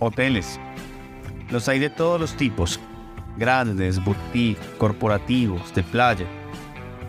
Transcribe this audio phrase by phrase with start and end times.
[0.00, 0.58] hoteles.
[1.50, 2.80] Los hay de todos los tipos,
[3.36, 6.26] grandes, boutique, corporativos, de playa.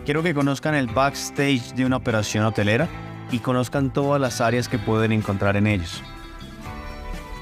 [0.04, 2.88] Quiero que conozcan el backstage de una operación hotelera
[3.30, 6.02] y conozcan todas las áreas que pueden encontrar en ellos.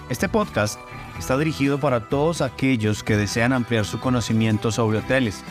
[0.09, 0.79] Este podcast
[1.18, 5.43] está dirigido para todos aquellos que desean ampliar su conocimiento sobre hoteles,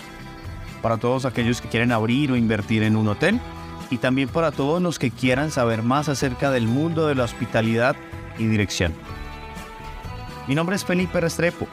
[0.81, 3.39] para todos aquellos que quieren abrir o invertir en un hotel
[3.89, 7.95] y también para todos los que quieran saber más acerca del mundo de la hospitalidad
[8.37, 8.93] y dirección.
[10.49, 11.67] Mi nombre es Felipe Restrepo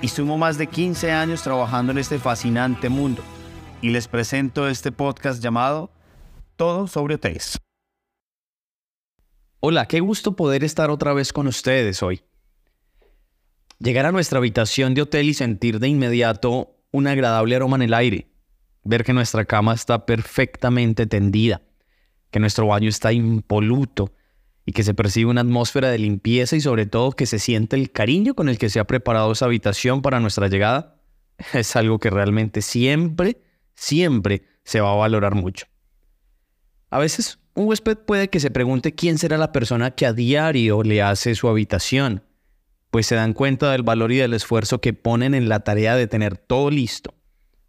[0.00, 3.24] y sumo más de 15 años trabajando en este fascinante mundo
[3.82, 5.90] y les presento este podcast llamado
[6.54, 7.58] Todo sobre hoteles.
[9.58, 12.22] Hola, qué gusto poder estar otra vez con ustedes hoy.
[13.80, 17.94] Llegar a nuestra habitación de hotel y sentir de inmediato un agradable aroma en el
[17.94, 18.30] aire,
[18.84, 21.62] ver que nuestra cama está perfectamente tendida,
[22.30, 24.12] que nuestro baño está impoluto
[24.70, 27.90] y que se percibe una atmósfera de limpieza y sobre todo que se siente el
[27.90, 30.96] cariño con el que se ha preparado esa habitación para nuestra llegada,
[31.54, 33.42] es algo que realmente siempre,
[33.74, 35.66] siempre se va a valorar mucho.
[36.88, 40.84] A veces un huésped puede que se pregunte quién será la persona que a diario
[40.84, 42.22] le hace su habitación,
[42.92, 46.06] pues se dan cuenta del valor y del esfuerzo que ponen en la tarea de
[46.06, 47.12] tener todo listo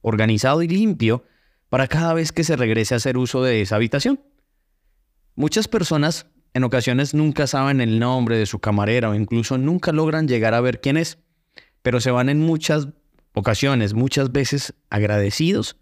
[0.01, 1.23] organizado y limpio
[1.67, 4.21] para cada vez que se regrese a hacer uso de esa habitación.
[5.33, 10.27] Muchas personas en ocasiones nunca saben el nombre de su camarera o incluso nunca logran
[10.27, 11.17] llegar a ver quién es,
[11.81, 12.89] pero se van en muchas
[13.33, 15.77] ocasiones, muchas veces agradecidos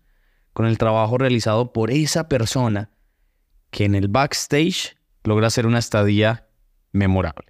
[0.53, 2.91] con el trabajo realizado por esa persona
[3.71, 6.47] que en el backstage logra hacer una estadía
[6.91, 7.47] memorable.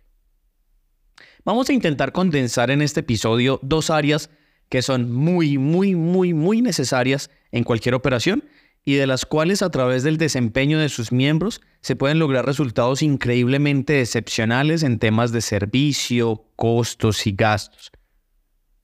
[1.45, 4.29] Vamos a intentar condensar en este episodio dos áreas
[4.69, 8.43] que son muy, muy, muy, muy necesarias en cualquier operación
[8.89, 13.03] y de las cuales a través del desempeño de sus miembros se pueden lograr resultados
[13.03, 17.91] increíblemente excepcionales en temas de servicio, costos y gastos.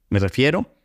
[0.10, 0.78] Me refiero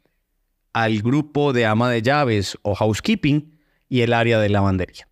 [0.73, 3.61] al grupo de ama de llaves o housekeeping
[3.91, 5.07] y el área de lavandería.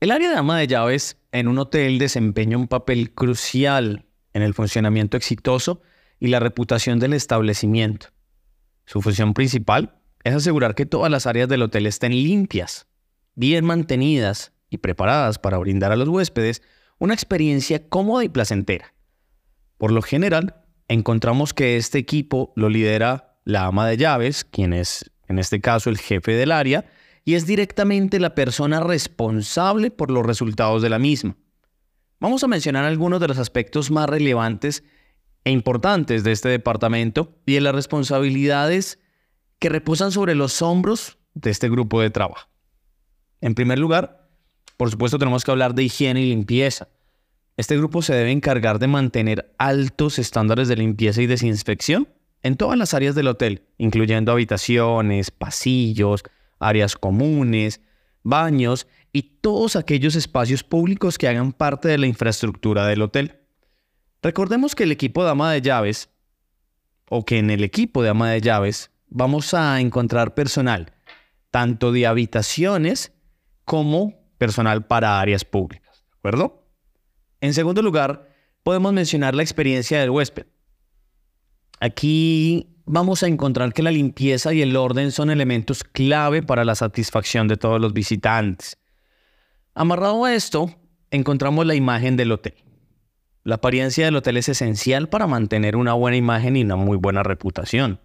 [0.00, 4.54] El área de ama de llaves en un hotel desempeña un papel crucial en el
[4.54, 5.82] funcionamiento exitoso
[6.18, 8.06] y la reputación del establecimiento.
[8.86, 9.97] Su función principal
[10.28, 12.86] es asegurar que todas las áreas del hotel estén limpias,
[13.34, 16.62] bien mantenidas y preparadas para brindar a los huéspedes
[16.98, 18.94] una experiencia cómoda y placentera.
[19.76, 20.56] Por lo general,
[20.88, 25.90] encontramos que este equipo lo lidera la ama de llaves, quien es en este caso
[25.90, 26.86] el jefe del área,
[27.24, 31.36] y es directamente la persona responsable por los resultados de la misma.
[32.20, 34.82] Vamos a mencionar algunos de los aspectos más relevantes
[35.44, 38.98] e importantes de este departamento y de las responsabilidades
[39.58, 42.48] que reposan sobre los hombros de este grupo de trabajo.
[43.40, 44.28] En primer lugar,
[44.76, 46.88] por supuesto tenemos que hablar de higiene y limpieza.
[47.56, 52.08] Este grupo se debe encargar de mantener altos estándares de limpieza y desinfección
[52.42, 56.22] en todas las áreas del hotel, incluyendo habitaciones, pasillos,
[56.60, 57.80] áreas comunes,
[58.22, 63.40] baños y todos aquellos espacios públicos que hagan parte de la infraestructura del hotel.
[64.22, 66.10] Recordemos que el equipo de ama de llaves,
[67.08, 70.92] o que en el equipo de ama de llaves vamos a encontrar personal,
[71.50, 73.12] tanto de habitaciones
[73.64, 76.64] como personal para áreas públicas, ¿de acuerdo?
[77.40, 78.28] En segundo lugar,
[78.62, 80.46] podemos mencionar la experiencia del huésped.
[81.80, 86.74] Aquí vamos a encontrar que la limpieza y el orden son elementos clave para la
[86.74, 88.78] satisfacción de todos los visitantes.
[89.74, 90.70] Amarrado a esto,
[91.10, 92.54] encontramos la imagen del hotel.
[93.44, 97.22] La apariencia del hotel es esencial para mantener una buena imagen y una muy buena
[97.22, 98.00] reputación.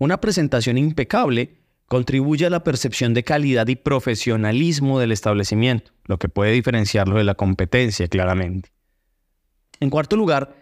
[0.00, 6.30] Una presentación impecable contribuye a la percepción de calidad y profesionalismo del establecimiento, lo que
[6.30, 8.70] puede diferenciarlo de la competencia claramente.
[9.78, 10.56] En cuarto lugar,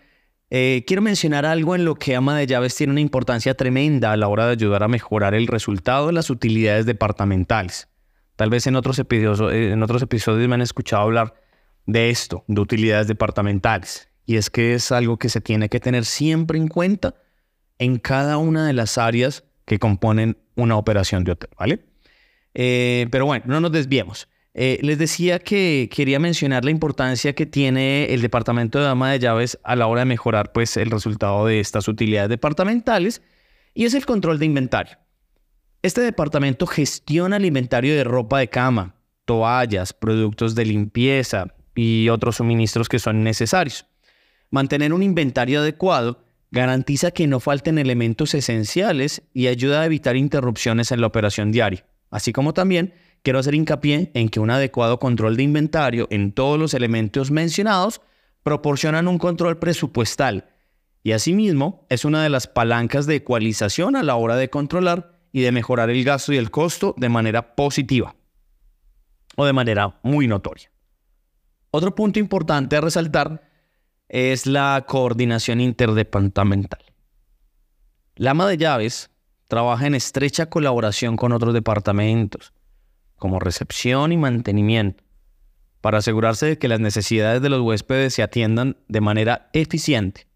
[0.50, 4.16] eh, quiero mencionar algo en lo que Ama de Llaves tiene una importancia tremenda a
[4.16, 7.86] la hora de ayudar a mejorar el resultado de las utilidades departamentales.
[8.34, 11.34] Tal vez en otros episodios, eh, en otros episodios me han escuchado hablar
[11.86, 14.08] de esto, de utilidades departamentales.
[14.26, 17.14] Y es que es algo que se tiene que tener siempre en cuenta
[17.78, 21.84] en cada una de las áreas que componen una operación de hotel, ¿vale?
[22.54, 24.28] Eh, pero bueno, no nos desviemos.
[24.54, 29.20] Eh, les decía que quería mencionar la importancia que tiene el departamento de dama de
[29.20, 33.22] llaves a la hora de mejorar pues, el resultado de estas utilidades departamentales
[33.74, 34.98] y es el control de inventario.
[35.82, 42.36] Este departamento gestiona el inventario de ropa de cama, toallas, productos de limpieza, y otros
[42.36, 43.86] suministros que son necesarios.
[44.50, 50.92] Mantener un inventario adecuado garantiza que no falten elementos esenciales y ayuda a evitar interrupciones
[50.92, 51.84] en la operación diaria.
[52.10, 56.58] Así como también quiero hacer hincapié en que un adecuado control de inventario en todos
[56.58, 58.00] los elementos mencionados
[58.42, 60.48] proporcionan un control presupuestal
[61.02, 65.42] y asimismo es una de las palancas de ecualización a la hora de controlar y
[65.42, 68.16] de mejorar el gasto y el costo de manera positiva
[69.36, 70.70] o de manera muy notoria.
[71.70, 73.47] Otro punto importante a resaltar
[74.08, 76.80] es la coordinación interdepartamental.
[78.16, 79.10] La ama de llaves
[79.46, 82.52] trabaja en estrecha colaboración con otros departamentos,
[83.16, 85.04] como recepción y mantenimiento,
[85.80, 90.26] para asegurarse de que las necesidades de los huéspedes se atiendan de manera eficiente.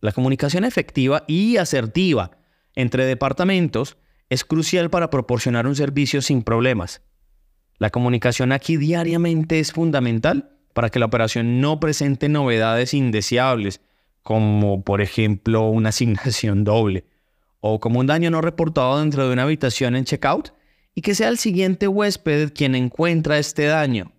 [0.00, 2.30] La comunicación efectiva y asertiva
[2.74, 3.96] entre departamentos
[4.30, 7.02] es crucial para proporcionar un servicio sin problemas.
[7.78, 13.80] La comunicación aquí diariamente es fundamental para que la operación no presente novedades indeseables,
[14.22, 17.04] como por ejemplo una asignación doble,
[17.58, 20.52] o como un daño no reportado dentro de una habitación en checkout,
[20.94, 24.12] y que sea el siguiente huésped quien encuentra este daño.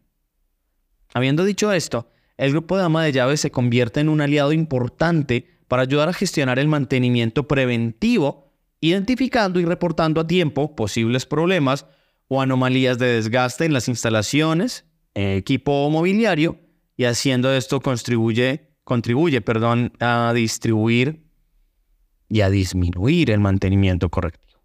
[1.14, 5.48] Habiendo dicho esto, el grupo de ama de llaves se convierte en un aliado importante
[5.70, 8.52] para ayudar a gestionar el mantenimiento preventivo,
[8.82, 11.86] identificando y reportando a tiempo posibles problemas
[12.28, 14.89] o anomalías de desgaste en las instalaciones,
[15.20, 16.60] equipo mobiliario,
[16.96, 21.26] y haciendo esto contribuye, contribuye perdón, a distribuir
[22.28, 24.62] y a disminuir el mantenimiento correctivo,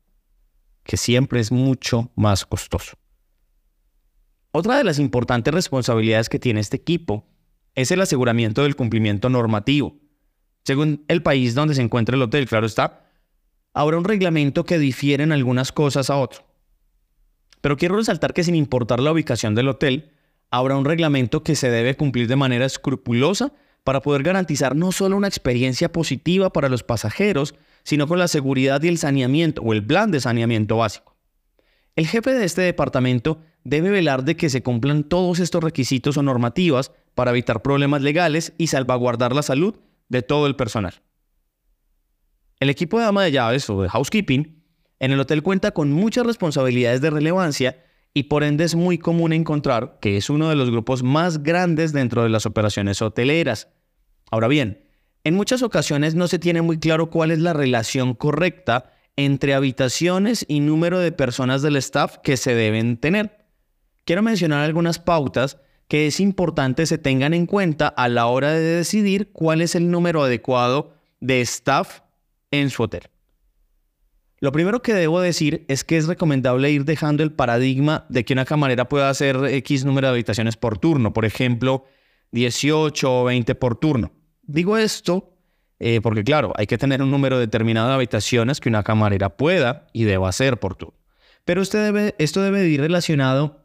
[0.83, 2.97] que siempre es mucho más costoso.
[4.51, 7.27] Otra de las importantes responsabilidades que tiene este equipo
[7.75, 9.97] es el aseguramiento del cumplimiento normativo.
[10.65, 13.09] Según el país donde se encuentra el hotel, claro está,
[13.73, 16.45] habrá un reglamento que difiere en algunas cosas a otro.
[17.61, 20.13] Pero quiero resaltar que sin importar la ubicación del hotel,
[20.59, 23.53] habrá un reglamento que se debe cumplir de manera escrupulosa
[23.83, 28.81] para poder garantizar no solo una experiencia positiva para los pasajeros, sino con la seguridad
[28.83, 31.17] y el saneamiento o el plan de saneamiento básico.
[31.97, 36.23] El jefe de este departamento debe velar de que se cumplan todos estos requisitos o
[36.23, 39.75] normativas para evitar problemas legales y salvaguardar la salud
[40.09, 41.03] de todo el personal.
[42.61, 44.63] El equipo de ama de llaves o de housekeeping
[45.01, 47.77] en el hotel cuenta con muchas responsabilidades de relevancia
[48.15, 51.93] y por ende es muy común encontrar que es uno de los grupos más grandes
[51.93, 53.69] dentro de las operaciones hoteleras.
[54.31, 54.89] Ahora bien,
[55.25, 60.45] en muchas ocasiones no se tiene muy claro cuál es la relación correcta entre habitaciones
[60.49, 63.45] y número de personas del staff que se deben tener.
[64.05, 65.59] Quiero mencionar algunas pautas
[65.89, 69.91] que es importante se tengan en cuenta a la hora de decidir cuál es el
[69.91, 72.01] número adecuado de staff
[72.51, 73.03] en su hotel.
[74.45, 78.35] Lo primero que debo decir es que es recomendable ir dejando el paradigma de que
[78.35, 81.87] una camarera pueda hacer X número de habitaciones por turno, por ejemplo,
[82.33, 84.13] 18 o 20 por turno.
[84.43, 85.33] Digo esto
[85.79, 89.87] eh, porque, claro, hay que tener un número determinado de habitaciones que una camarera pueda
[89.95, 90.99] y deba hacer por turno.
[91.47, 93.65] Pero debe, esto debe ir relacionado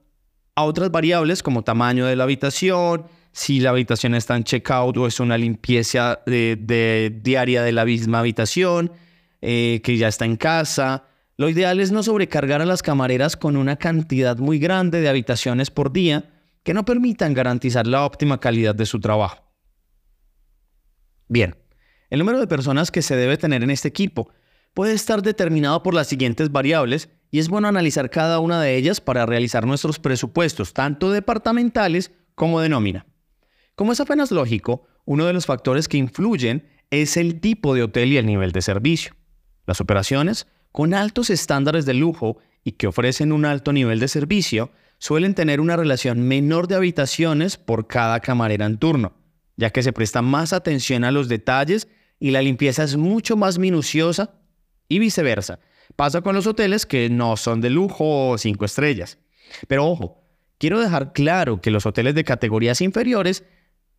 [0.56, 3.04] a otras variables como tamaño de la habitación,
[3.34, 8.20] si la habitación está en checkout o es una limpieza de diaria de la misma
[8.20, 8.94] habitación,
[9.42, 11.06] eh, que ya está en casa.
[11.38, 15.72] Lo ideal es no sobrecargar a las camareras con una cantidad muy grande de habitaciones
[15.72, 16.30] por día
[16.64, 19.44] que no permitan garantizar la óptima calidad de su trabajo.
[21.28, 21.56] Bien,
[22.10, 24.30] el número de personas que se debe tener en este equipo
[24.74, 29.02] puede estar determinado por las siguientes variables y es bueno analizar cada una de ellas
[29.02, 33.06] para realizar nuestros presupuestos, tanto departamentales como de nómina.
[33.76, 38.12] Como es apenas lógico, uno de los factores que influyen es el tipo de hotel
[38.14, 39.14] y el nivel de servicio.
[39.70, 44.72] Las operaciones, con altos estándares de lujo y que ofrecen un alto nivel de servicio,
[44.98, 49.14] suelen tener una relación menor de habitaciones por cada camarera en turno,
[49.58, 51.88] ya que se presta más atención a los detalles
[52.20, 54.40] y la limpieza es mucho más minuciosa
[54.88, 55.60] y viceversa.
[55.96, 59.20] Pasa con los hoteles que no son de lujo o cinco estrellas.
[59.68, 60.24] Pero ojo,
[60.58, 63.44] quiero dejar claro que los hoteles de categorías inferiores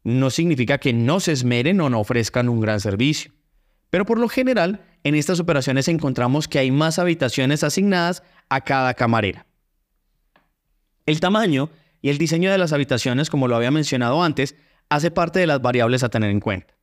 [0.03, 3.31] no significa que no se esmeren o no ofrezcan un gran servicio.
[3.89, 8.95] Pero por lo general, en estas operaciones encontramos que hay más habitaciones asignadas a cada
[8.95, 9.47] camarera.
[11.07, 11.71] El tamaño
[12.03, 14.55] y el diseño de las habitaciones, como lo había mencionado antes,
[14.89, 16.75] hace parte de las variables a tener en cuenta,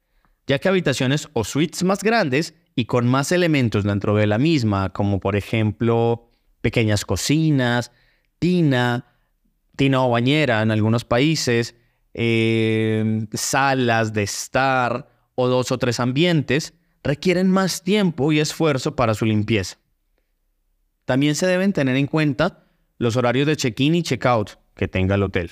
[0.47, 4.93] ya que habitaciones o suites más grandes y con más elementos dentro de la misma,
[4.93, 6.29] como por ejemplo
[6.61, 7.91] pequeñas cocinas,
[8.39, 9.05] tina,
[9.75, 11.75] tina o bañera en algunos países,
[12.13, 16.73] eh, salas de estar o dos o tres ambientes,
[17.07, 19.77] requieren más tiempo y esfuerzo para su limpieza.
[21.05, 22.65] También se deben tener en cuenta
[22.97, 25.51] los horarios de check-in y check-out que tenga el hotel.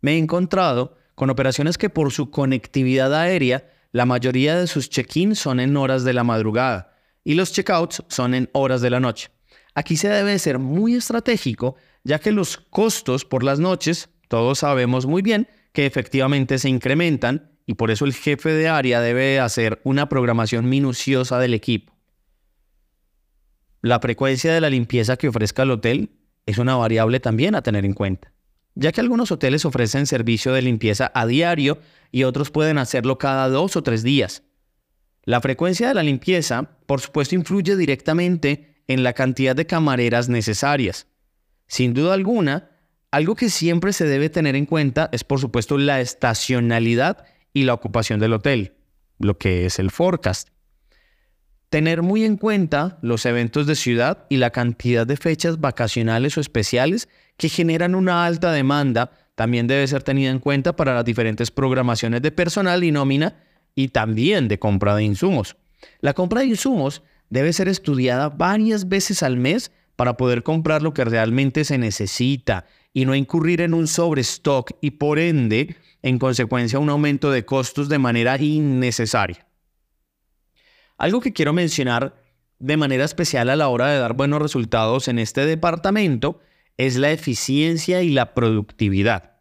[0.00, 5.36] Me he encontrado con operaciones que por su conectividad aérea, la mayoría de sus check-in
[5.36, 9.28] son en horas de la madrugada y los check-outs son en horas de la noche.
[9.74, 15.04] Aquí se debe ser muy estratégico, ya que los costos por las noches, todos sabemos
[15.04, 19.80] muy bien que efectivamente se incrementan y por eso el jefe de área debe hacer
[19.84, 21.96] una programación minuciosa del equipo.
[23.80, 26.10] La frecuencia de la limpieza que ofrezca el hotel
[26.46, 28.32] es una variable también a tener en cuenta,
[28.74, 31.78] ya que algunos hoteles ofrecen servicio de limpieza a diario
[32.10, 34.42] y otros pueden hacerlo cada dos o tres días.
[35.22, 41.06] La frecuencia de la limpieza, por supuesto, influye directamente en la cantidad de camareras necesarias.
[41.68, 42.70] Sin duda alguna,
[43.12, 47.74] algo que siempre se debe tener en cuenta es, por supuesto, la estacionalidad y la
[47.74, 48.74] ocupación del hotel,
[49.18, 50.48] lo que es el forecast.
[51.68, 56.40] Tener muy en cuenta los eventos de ciudad y la cantidad de fechas vacacionales o
[56.40, 61.50] especiales que generan una alta demanda también debe ser tenida en cuenta para las diferentes
[61.50, 63.36] programaciones de personal y nómina
[63.74, 65.56] y también de compra de insumos.
[66.00, 70.92] La compra de insumos debe ser estudiada varias veces al mes para poder comprar lo
[70.92, 76.78] que realmente se necesita y no incurrir en un sobrestock y por ende, en consecuencia,
[76.78, 79.46] un aumento de costos de manera innecesaria.
[80.96, 82.14] Algo que quiero mencionar
[82.58, 86.40] de manera especial a la hora de dar buenos resultados en este departamento
[86.76, 89.38] es la eficiencia y la productividad.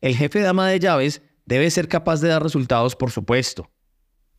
[0.00, 3.70] El jefe de ama de llaves debe ser capaz de dar resultados, por supuesto,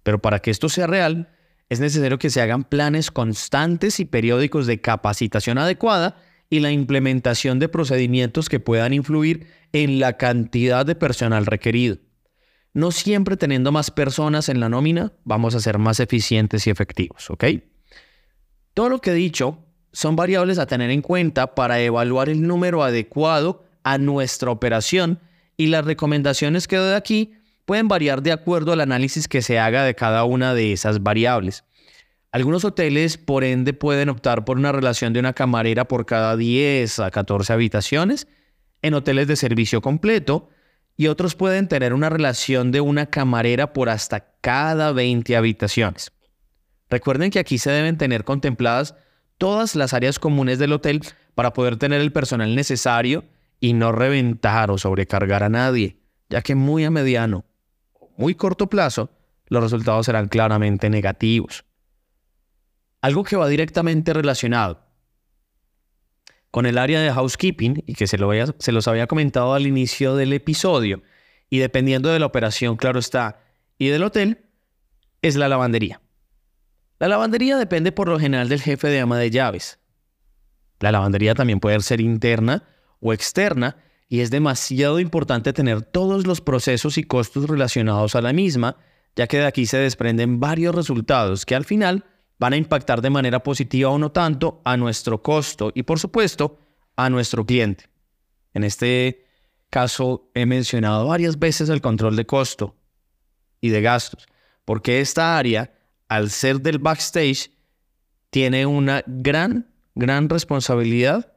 [0.03, 1.29] pero para que esto sea real,
[1.69, 6.17] es necesario que se hagan planes constantes y periódicos de capacitación adecuada
[6.49, 11.97] y la implementación de procedimientos que puedan influir en la cantidad de personal requerido.
[12.73, 17.29] No siempre teniendo más personas en la nómina vamos a ser más eficientes y efectivos,
[17.29, 17.45] ¿ok?
[18.73, 22.83] Todo lo que he dicho son variables a tener en cuenta para evaluar el número
[22.83, 25.19] adecuado a nuestra operación
[25.57, 27.33] y las recomendaciones que doy aquí
[27.65, 31.63] pueden variar de acuerdo al análisis que se haga de cada una de esas variables.
[32.31, 36.99] Algunos hoteles, por ende, pueden optar por una relación de una camarera por cada 10
[36.99, 38.27] a 14 habitaciones
[38.81, 40.49] en hoteles de servicio completo
[40.97, 46.11] y otros pueden tener una relación de una camarera por hasta cada 20 habitaciones.
[46.89, 48.95] Recuerden que aquí se deben tener contempladas
[49.37, 51.01] todas las áreas comunes del hotel
[51.35, 53.25] para poder tener el personal necesario
[53.59, 55.97] y no reventar o sobrecargar a nadie,
[56.29, 57.45] ya que muy a mediano
[57.93, 59.11] o muy corto plazo
[59.47, 61.66] los resultados serán claramente negativos.
[63.01, 64.87] Algo que va directamente relacionado
[66.51, 70.15] con el área de housekeeping y que se, lo se los había comentado al inicio
[70.15, 71.03] del episodio
[71.49, 73.39] y dependiendo de la operación, claro está,
[73.77, 74.45] y del hotel,
[75.21, 76.01] es la lavandería.
[76.99, 79.79] La lavandería depende por lo general del jefe de ama de llaves.
[80.79, 82.63] La lavandería también puede ser interna
[82.99, 83.77] o externa
[84.09, 88.77] y es demasiado importante tener todos los procesos y costos relacionados a la misma,
[89.15, 92.05] ya que de aquí se desprenden varios resultados que al final
[92.39, 96.59] van a impactar de manera positiva o no tanto a nuestro costo y por supuesto
[96.95, 97.85] a nuestro cliente.
[98.53, 99.25] En este
[99.69, 102.75] caso he mencionado varias veces el control de costo
[103.61, 104.27] y de gastos,
[104.65, 105.73] porque esta área,
[106.07, 107.51] al ser del backstage,
[108.29, 111.33] tiene una gran, gran responsabilidad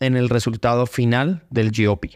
[0.00, 2.06] en el resultado final del GOP.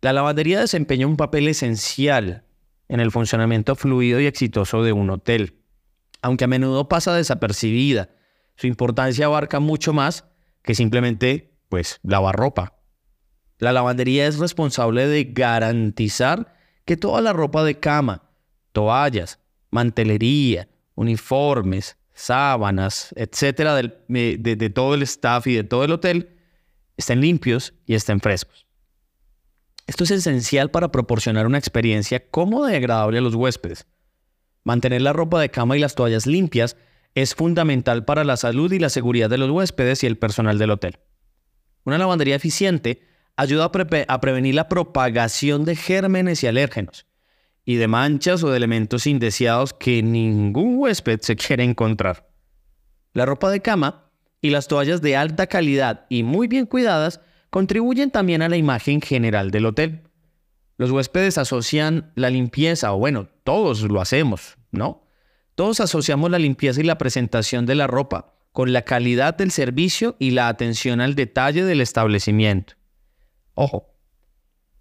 [0.00, 2.44] La lavandería desempeña un papel esencial
[2.88, 5.63] en el funcionamiento fluido y exitoso de un hotel
[6.24, 8.08] aunque a menudo pasa desapercibida.
[8.56, 10.24] Su importancia abarca mucho más
[10.62, 12.78] que simplemente, pues, lavar ropa.
[13.58, 18.22] La lavandería es responsable de garantizar que toda la ropa de cama,
[18.72, 19.38] toallas,
[19.70, 26.38] mantelería, uniformes, sábanas, etcétera, de, de, todo el staff y de todo el hotel,
[26.96, 28.66] estén limpios y estén frescos.
[29.86, 33.86] Esto es esencial para proporcionar una experiencia cómoda y agradable a los huéspedes.
[34.64, 36.76] Mantener la ropa de cama y las toallas limpias
[37.14, 40.70] es fundamental para la salud y la seguridad de los huéspedes y el personal del
[40.70, 40.98] hotel.
[41.84, 43.02] Una lavandería eficiente
[43.36, 43.70] ayuda
[44.08, 47.06] a, prevenir la propagación de gérmenes y alérgenos
[47.64, 52.28] y de manchas o de elementos indeseados que ningún huésped se quiere encontrar.
[53.12, 58.10] La ropa de cama y las toallas de alta calidad y muy bien cuidadas contribuyen
[58.10, 60.02] también a la imagen general del hotel.
[60.76, 65.04] Los huéspedes asocian la limpieza, o bueno, todos lo hacemos, ¿no?
[65.54, 70.16] Todos asociamos la limpieza y la presentación de la ropa con la calidad del servicio
[70.18, 72.74] y la atención al detalle del establecimiento.
[73.54, 73.94] Ojo,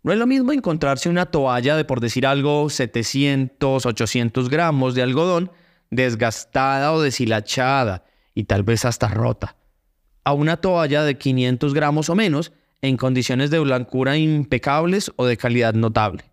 [0.03, 5.01] no es lo mismo encontrarse una toalla de, por decir algo, 700, 800 gramos de
[5.01, 5.51] algodón
[5.91, 8.03] desgastada o deshilachada
[8.35, 9.55] y tal vez hasta rota,
[10.23, 12.51] a una toalla de 500 gramos o menos
[12.83, 16.25] en condiciones de blancura impecables o de calidad notable.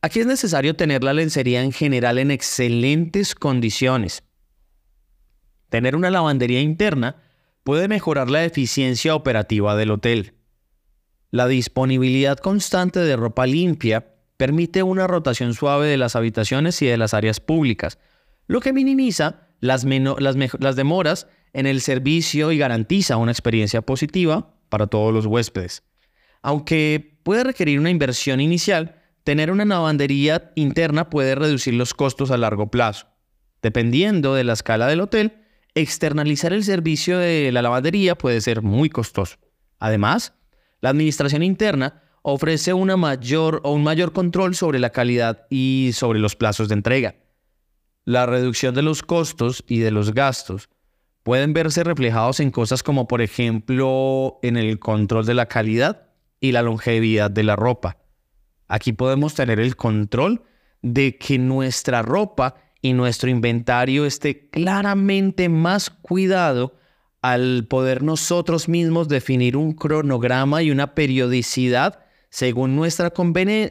[0.00, 4.22] Aquí es necesario tener la lencería en general en excelentes condiciones.
[5.68, 7.16] Tener una lavandería interna
[7.64, 10.34] puede mejorar la eficiencia operativa del hotel.
[11.32, 16.98] La disponibilidad constante de ropa limpia permite una rotación suave de las habitaciones y de
[16.98, 17.98] las áreas públicas,
[18.46, 25.12] lo que minimiza las, demoras en el servicio y garantiza una experiencia positiva para todos
[25.12, 25.82] los huéspedes.
[26.42, 32.36] Aunque puede requerir una inversión inicial, tener una lavandería interna puede reducir los costos a
[32.36, 33.08] largo plazo.
[33.60, 35.42] Dependiendo de la escala del hotel,
[35.74, 39.36] externalizar el servicio de la lavandería puede ser muy costoso.
[39.78, 40.34] Además,
[40.80, 46.18] la administración interna ofrece una mayor o un mayor control sobre la calidad y sobre
[46.18, 47.16] los plazos de entrega.
[48.04, 50.68] La reducción de los costos y de los gastos
[51.28, 56.08] pueden verse reflejados en cosas como por ejemplo en el control de la calidad
[56.40, 57.98] y la longevidad de la ropa.
[58.66, 60.44] Aquí podemos tener el control
[60.80, 66.76] de que nuestra ropa y nuestro inventario esté claramente más cuidado
[67.20, 71.98] al poder nosotros mismos definir un cronograma y una periodicidad
[72.30, 73.12] según nuestra,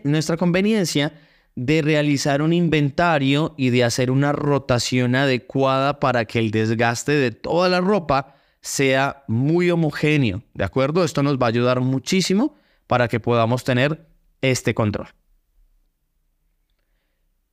[0.03, 1.11] nuestra conveniencia
[1.57, 7.31] de realizar un inventario y de hacer una rotación adecuada para que el desgaste de
[7.31, 10.43] toda la ropa sea muy homogéneo.
[10.53, 11.03] ¿De acuerdo?
[11.03, 14.07] Esto nos va a ayudar muchísimo para que podamos tener
[14.41, 15.07] este control.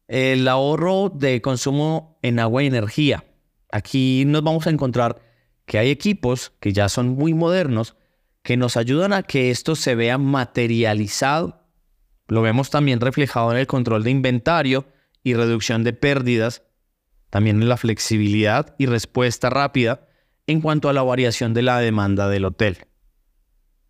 [0.06, 3.24] El ahorro de consumo en agua y energía.
[3.72, 5.22] Aquí nos vamos a encontrar
[5.64, 7.96] que hay equipos que ya son muy modernos
[8.42, 11.63] que nos ayudan a que esto se vea materializado.
[12.28, 14.86] Lo vemos también reflejado en el control de inventario
[15.22, 16.62] y reducción de pérdidas,
[17.30, 20.06] también en la flexibilidad y respuesta rápida
[20.46, 22.86] en cuanto a la variación de la demanda del hotel.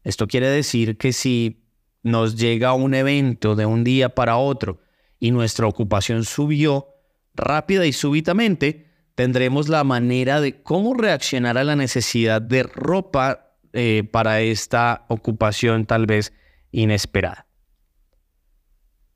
[0.03, 1.65] Esto quiere decir que si
[2.03, 4.81] nos llega un evento de un día para otro
[5.19, 6.89] y nuestra ocupación subió
[7.35, 14.09] rápida y súbitamente, tendremos la manera de cómo reaccionar a la necesidad de ropa eh,
[14.11, 16.33] para esta ocupación tal vez
[16.71, 17.44] inesperada.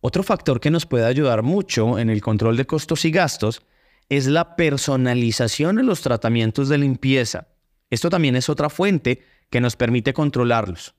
[0.01, 3.63] Otro factor que nos puede ayudar mucho en el control de costos y gastos
[4.09, 7.49] es la personalización de los tratamientos de limpieza.
[7.91, 10.95] Esto también es otra fuente que nos permite controlarlos.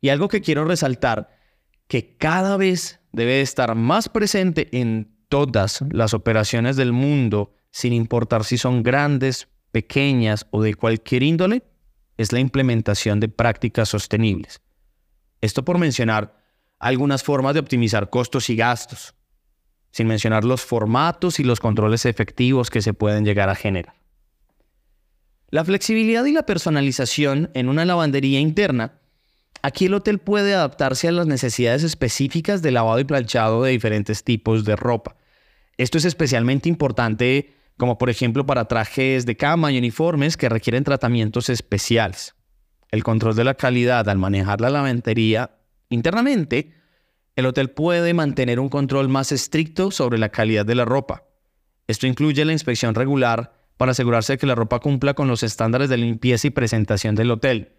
[0.00, 1.38] Y algo que quiero resaltar,
[1.88, 8.44] que cada vez debe estar más presente en todas las operaciones del mundo, sin importar
[8.44, 11.64] si son grandes, pequeñas o de cualquier índole,
[12.16, 14.60] es la implementación de prácticas sostenibles.
[15.40, 16.43] Esto por mencionar
[16.84, 19.14] algunas formas de optimizar costos y gastos,
[19.90, 23.94] sin mencionar los formatos y los controles efectivos que se pueden llegar a generar.
[25.48, 29.00] La flexibilidad y la personalización en una lavandería interna,
[29.62, 34.22] aquí el hotel puede adaptarse a las necesidades específicas de lavado y planchado de diferentes
[34.22, 35.16] tipos de ropa.
[35.78, 40.84] Esto es especialmente importante como por ejemplo para trajes de cama y uniformes que requieren
[40.84, 42.34] tratamientos especiales.
[42.90, 46.74] El control de la calidad al manejar la lavandería internamente,
[47.36, 51.24] el hotel puede mantener un control más estricto sobre la calidad de la ropa.
[51.86, 55.88] Esto incluye la inspección regular para asegurarse de que la ropa cumpla con los estándares
[55.88, 57.72] de limpieza y presentación del hotel.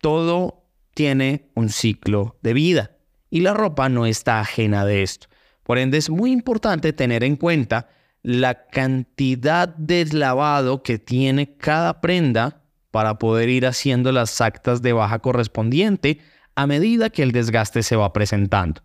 [0.00, 2.90] Todo tiene un ciclo de vida
[3.30, 5.28] y la ropa no está ajena de esto.
[5.62, 7.88] Por ende es muy importante tener en cuenta
[8.22, 14.92] la cantidad de lavado que tiene cada prenda para poder ir haciendo las actas de
[14.92, 16.20] baja correspondiente
[16.54, 18.82] a medida que el desgaste se va presentando.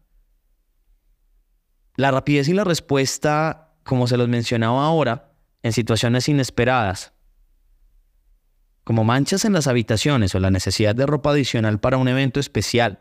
[1.95, 7.13] La rapidez y la respuesta, como se los mencionaba ahora, en situaciones inesperadas,
[8.83, 12.99] como manchas en las habitaciones o la necesidad de ropa adicional para un evento especial.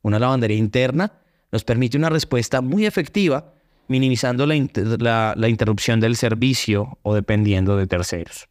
[0.00, 1.12] Una lavandería interna
[1.52, 3.52] nos permite una respuesta muy efectiva,
[3.88, 8.48] minimizando la, interrupción del servicio o dependiendo de terceros.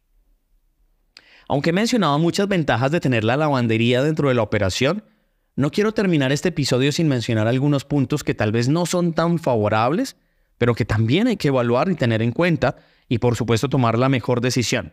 [1.48, 5.02] Aunque he mencionado muchas ventajas de tener la lavandería dentro de la operación,
[5.58, 9.40] no quiero terminar este episodio sin mencionar algunos puntos que tal vez no son tan
[9.40, 10.14] favorables,
[10.56, 12.76] pero que también hay que evaluar y tener en cuenta
[13.08, 14.92] y por supuesto tomar la mejor decisión.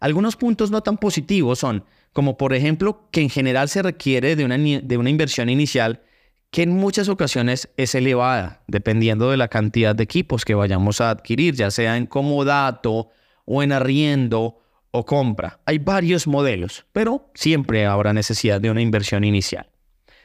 [0.00, 4.44] Algunos puntos no tan positivos son, como por ejemplo, que en general se requiere de
[4.44, 6.02] una, de una inversión inicial
[6.50, 11.08] que en muchas ocasiones es elevada, dependiendo de la cantidad de equipos que vayamos a
[11.08, 13.08] adquirir, ya sea en comodato
[13.46, 14.58] o en arriendo
[14.90, 15.60] o compra.
[15.64, 19.70] Hay varios modelos, pero siempre habrá necesidad de una inversión inicial.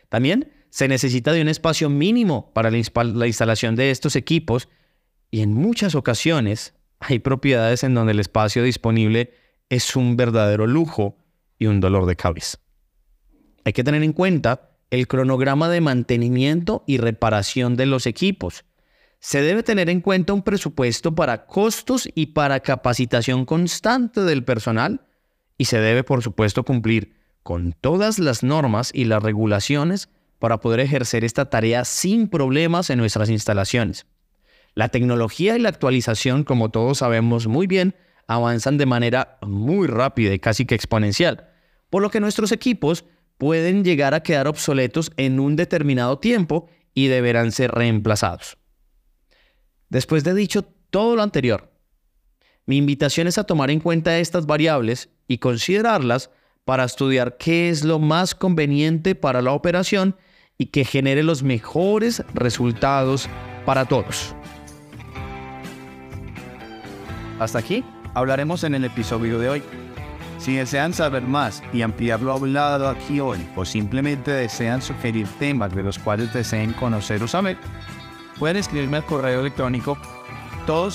[0.09, 2.77] También se necesita de un espacio mínimo para la,
[3.27, 4.69] instalación de estos equipos
[5.31, 9.33] y en muchas ocasiones hay propiedades en donde el espacio disponible
[9.69, 11.17] es un verdadero lujo
[11.57, 12.59] y un dolor de cabeza.
[13.63, 18.65] Hay que tener en cuenta el cronograma de mantenimiento y reparación de los equipos.
[19.19, 25.05] Se debe tener en cuenta un presupuesto para costos y para capacitación constante del personal
[25.57, 30.79] y se debe, por supuesto, cumplir con todas las normas y las regulaciones para poder
[30.79, 34.05] ejercer esta tarea sin problemas en nuestras instalaciones.
[34.75, 37.95] La tecnología y la actualización, como todos sabemos muy bien,
[38.27, 41.49] avanzan de manera muy rápida y casi que exponencial,
[41.89, 43.05] por lo que nuestros equipos
[43.37, 48.57] pueden llegar a quedar obsoletos en un determinado tiempo y deberán ser reemplazados.
[49.89, 51.71] Después de dicho todo lo anterior,
[52.65, 56.29] mi invitación es a tomar en cuenta estas variables y considerarlas
[56.69, 60.15] para estudiar qué es lo más conveniente para la operación
[60.55, 63.27] y que genere los mejores resultados
[63.65, 64.35] para todos.
[67.39, 69.63] Hasta aquí hablaremos en el episodio de hoy.
[70.37, 75.73] Si desean saber más y ampliar lo hablado aquí hoy o simplemente desean sugerir temas
[75.73, 77.57] de los cuales deseen conocer o saber,
[78.37, 79.97] pueden escribirme al correo electrónico
[80.67, 80.91] todo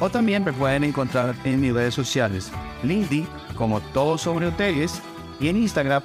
[0.00, 5.00] o también me pueden encontrar en mis redes sociales, LinkedIn como todo sobre hoteles
[5.40, 6.02] y en Instagram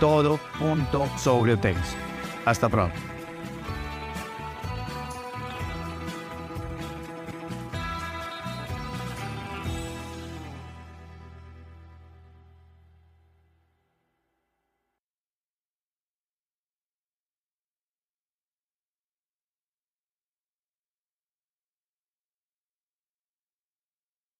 [0.00, 1.96] todo.sobrehoteles.
[2.44, 2.98] Hasta pronto.